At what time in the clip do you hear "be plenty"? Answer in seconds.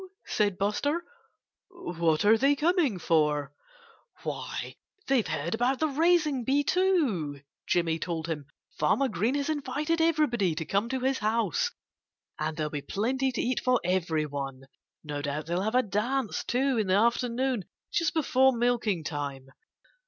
12.71-13.31